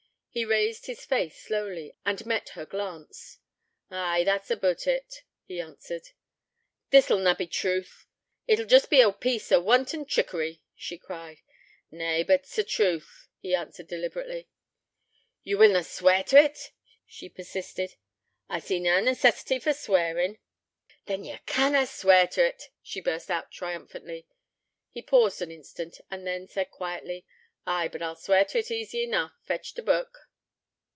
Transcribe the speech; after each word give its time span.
He 0.33 0.45
raised 0.45 0.85
his 0.85 1.03
face 1.03 1.37
slowly, 1.37 1.93
and 2.05 2.25
met 2.25 2.47
her 2.55 2.65
glance. 2.65 3.39
'Ay, 3.89 4.23
that's 4.23 4.49
aboot 4.49 4.87
it,' 4.87 5.23
he 5.43 5.59
answered. 5.59 6.03
'This'll 6.89 7.19
na 7.19 7.33
be 7.33 7.45
truth. 7.45 8.05
It'll 8.47 8.63
be 8.63 8.69
jest 8.69 8.87
a 8.93 9.11
piece 9.11 9.51
o' 9.51 9.59
wanton 9.59 10.05
trickery!' 10.05 10.61
she 10.73 10.97
cried. 10.97 11.39
'Nay, 11.91 12.23
but't 12.23 12.45
is 12.57 12.65
truth,' 12.67 13.27
he 13.41 13.53
answered 13.53 13.87
deliberately. 13.89 14.47
'Ye 15.43 15.55
will 15.55 15.73
na 15.73 15.81
swear 15.81 16.23
t' 16.23 16.37
it?' 16.37 16.71
she 17.05 17.27
persisted. 17.27 17.95
'I 18.47 18.59
see 18.59 18.79
na 18.79 19.01
necessity 19.01 19.59
for 19.59 19.73
swearin'.' 19.73 20.37
'Then 21.07 21.25
ye 21.25 21.39
canna 21.45 21.85
swear 21.85 22.25
t' 22.25 22.39
it,' 22.39 22.69
she 22.81 23.01
burst 23.01 23.29
out 23.29 23.51
triumphantly. 23.51 24.27
He 24.91 25.01
paused 25.01 25.41
an 25.41 25.51
instant; 25.51 25.99
then 26.09 26.47
said 26.47 26.71
quietly: 26.71 27.25
'Ay, 27.63 27.87
but 27.87 28.01
I'll 28.01 28.15
swear 28.15 28.43
t' 28.43 28.57
it 28.57 28.71
easy 28.71 29.03
enough. 29.03 29.33
Fetch 29.43 29.75
t' 29.75 29.83
Book.' 29.83 30.09